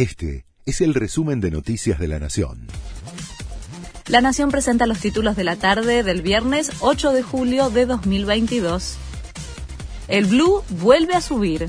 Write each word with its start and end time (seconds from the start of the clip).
Este 0.00 0.46
es 0.64 0.80
el 0.80 0.94
resumen 0.94 1.42
de 1.42 1.50
Noticias 1.50 1.98
de 1.98 2.08
la 2.08 2.18
Nación. 2.18 2.68
La 4.06 4.22
Nación 4.22 4.50
presenta 4.50 4.86
los 4.86 4.98
títulos 4.98 5.36
de 5.36 5.44
la 5.44 5.56
tarde 5.56 6.02
del 6.02 6.22
viernes 6.22 6.70
8 6.80 7.12
de 7.12 7.22
julio 7.22 7.68
de 7.68 7.84
2022. 7.84 8.96
El 10.08 10.24
blue 10.24 10.62
vuelve 10.70 11.12
a 11.12 11.20
subir. 11.20 11.68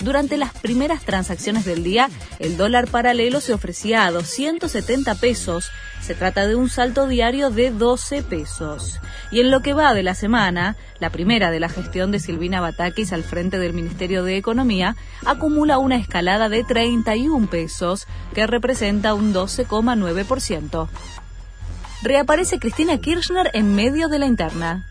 Durante 0.00 0.36
las 0.36 0.52
primeras 0.52 1.02
transacciones 1.02 1.64
del 1.64 1.82
día, 1.82 2.08
el 2.38 2.56
dólar 2.56 2.86
paralelo 2.88 3.40
se 3.40 3.52
ofrecía 3.52 4.06
a 4.06 4.12
270 4.12 5.16
pesos. 5.16 5.70
Se 6.00 6.14
trata 6.14 6.46
de 6.46 6.54
un 6.54 6.70
salto 6.70 7.08
diario 7.08 7.50
de 7.50 7.72
12 7.72 8.22
pesos. 8.22 9.00
Y 9.32 9.40
en 9.40 9.50
lo 9.50 9.60
que 9.60 9.74
va 9.74 9.94
de 9.94 10.04
la 10.04 10.14
semana, 10.14 10.76
la 11.00 11.10
primera 11.10 11.50
de 11.50 11.58
la 11.58 11.68
gestión 11.68 12.12
de 12.12 12.20
Silvina 12.20 12.60
Batakis 12.60 13.12
al 13.12 13.24
frente 13.24 13.58
del 13.58 13.72
Ministerio 13.72 14.22
de 14.22 14.36
Economía, 14.36 14.94
acumula 15.26 15.78
una 15.78 15.96
escalada 15.96 16.48
de 16.48 16.62
31 16.62 17.50
pesos, 17.50 18.06
que 18.34 18.46
representa 18.46 19.14
un 19.14 19.34
12,9%. 19.34 20.88
Reaparece 22.02 22.60
Cristina 22.60 22.98
Kirchner 22.98 23.50
en 23.52 23.74
medio 23.74 24.08
de 24.08 24.20
la 24.20 24.26
interna 24.26 24.86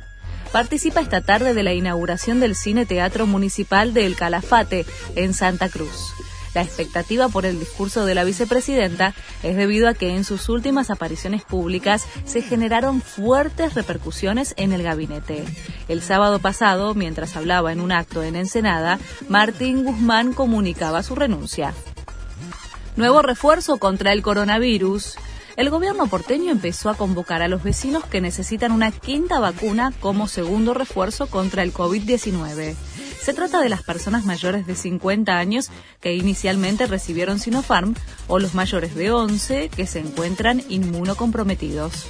participa 0.57 1.01
esta 1.01 1.21
tarde 1.21 1.53
de 1.53 1.61
la 1.61 1.73
inauguración 1.73 2.39
del 2.39 2.55
Cine 2.55 2.87
Teatro 2.87 3.27
Municipal 3.27 3.93
de 3.93 4.07
El 4.07 4.15
Calafate, 4.15 4.87
en 5.15 5.35
Santa 5.35 5.69
Cruz. 5.69 6.15
La 6.55 6.63
expectativa 6.63 7.29
por 7.29 7.45
el 7.45 7.59
discurso 7.59 8.07
de 8.07 8.15
la 8.15 8.23
vicepresidenta 8.23 9.13
es 9.43 9.55
debido 9.55 9.87
a 9.87 9.93
que 9.93 10.15
en 10.15 10.23
sus 10.23 10.49
últimas 10.49 10.89
apariciones 10.89 11.43
públicas 11.43 12.07
se 12.25 12.41
generaron 12.41 13.03
fuertes 13.03 13.75
repercusiones 13.75 14.55
en 14.57 14.73
el 14.73 14.81
gabinete. 14.81 15.45
El 15.89 16.01
sábado 16.01 16.39
pasado, 16.39 16.95
mientras 16.95 17.35
hablaba 17.35 17.71
en 17.71 17.79
un 17.79 17.91
acto 17.91 18.23
en 18.23 18.35
Ensenada, 18.35 18.97
Martín 19.29 19.83
Guzmán 19.83 20.33
comunicaba 20.33 21.03
su 21.03 21.13
renuncia. 21.13 21.75
Nuevo 22.95 23.21
refuerzo 23.21 23.77
contra 23.77 24.11
el 24.11 24.23
coronavirus 24.23 25.17
el 25.57 25.71
gobierno 25.71 26.05
porteño 26.05 26.51
empezó 26.51 26.91
a 26.91 26.95
convocar 26.95 27.41
a 27.41 27.47
los 27.47 27.63
vecinos 27.63 28.05
que 28.05 28.21
necesitan 28.21 28.71
una 28.71 28.91
quinta 28.91 29.39
vacuna 29.39 29.91
como 29.99 30.27
segundo 30.27 30.75
refuerzo 30.75 31.27
contra 31.27 31.63
el 31.63 31.73
COVID-19. 31.73 32.75
Se 33.19 33.33
trata 33.33 33.59
de 33.59 33.67
las 33.67 33.81
personas 33.81 34.23
mayores 34.23 34.67
de 34.67 34.75
50 34.75 35.35
años 35.35 35.71
que 35.99 36.13
inicialmente 36.13 36.85
recibieron 36.85 37.39
Sinopharm 37.39 37.95
o 38.27 38.37
los 38.37 38.53
mayores 38.53 38.93
de 38.93 39.11
11 39.11 39.69
que 39.69 39.87
se 39.87 39.99
encuentran 39.99 40.61
inmunocomprometidos. 40.69 42.05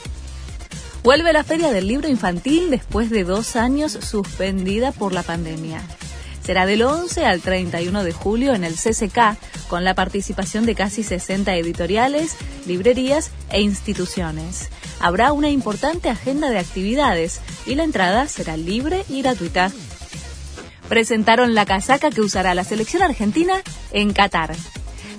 Vuelve 1.03 1.31
la 1.31 1.45
Feria 1.45 1.72
del 1.72 1.88
Libro 1.88 2.09
Infantil 2.09 2.70
después 2.70 3.09
de 3.09 3.23
dos 3.23 3.56
años 3.56 3.94
suspendida 3.94 4.92
por 4.92 5.14
la 5.14 5.23
pandemia. 5.23 5.81
Será 6.48 6.66
del 6.66 6.84
11 6.84 7.26
al 7.26 7.42
31 7.42 8.06
de 8.06 8.14
julio 8.14 8.53
en 8.53 8.64
el 8.64 8.76
CCK, 8.76 9.36
con 9.67 9.84
la 9.84 9.95
participación 9.95 10.66
de 10.66 10.76
casi 10.76 11.03
60 11.03 11.53
editoriales, 11.58 12.38
librerías 12.66 13.31
e 13.50 13.59
instituciones. 13.59 14.70
Habrá 15.02 15.34
una 15.34 15.50
importante 15.50 16.08
agenda 16.09 16.50
de 16.50 16.59
actividades 16.59 17.42
y 17.66 17.75
la 17.75 17.84
entrada 17.84 18.28
será 18.28 18.56
libre 18.56 19.03
y 19.09 19.23
gratuita. 19.23 19.73
Presentaron 20.88 21.53
la 21.53 21.66
casaca 21.66 22.12
que 22.12 22.22
usará 22.22 22.56
la 22.56 22.64
selección 22.64 23.03
argentina 23.03 23.62
en 23.92 24.14
Qatar. 24.14 24.56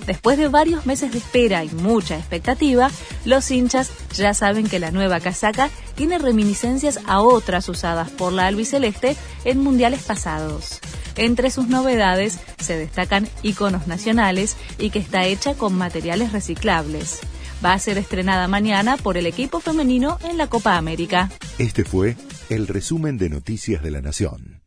Después 0.07 0.39
de 0.39 0.47
varios 0.47 0.87
meses 0.87 1.11
de 1.11 1.19
espera 1.19 1.63
y 1.63 1.69
mucha 1.69 2.17
expectativa, 2.17 2.89
los 3.25 3.51
hinchas 3.51 3.91
ya 4.15 4.33
saben 4.33 4.67
que 4.67 4.79
la 4.79 4.89
nueva 4.89 5.19
casaca 5.19 5.69
tiene 5.93 6.17
reminiscencias 6.17 6.99
a 7.05 7.21
otras 7.21 7.69
usadas 7.69 8.09
por 8.09 8.33
la 8.33 8.47
albiceleste 8.47 9.15
en 9.45 9.59
mundiales 9.59 10.01
pasados. 10.01 10.79
Entre 11.15 11.51
sus 11.51 11.67
novedades 11.67 12.39
se 12.59 12.77
destacan 12.77 13.27
iconos 13.43 13.87
nacionales 13.87 14.57
y 14.77 14.89
que 14.89 14.99
está 14.99 15.25
hecha 15.25 15.55
con 15.55 15.75
materiales 15.75 16.31
reciclables. 16.31 17.19
Va 17.63 17.73
a 17.73 17.79
ser 17.79 17.97
estrenada 17.97 18.47
mañana 18.47 18.97
por 18.97 19.17
el 19.17 19.25
equipo 19.25 19.59
femenino 19.59 20.17
en 20.23 20.37
la 20.37 20.47
Copa 20.47 20.77
América. 20.77 21.29
Este 21.57 21.83
fue 21.83 22.15
el 22.49 22.67
resumen 22.67 23.17
de 23.17 23.29
Noticias 23.29 23.83
de 23.83 23.91
la 23.91 24.01
Nación. 24.01 24.58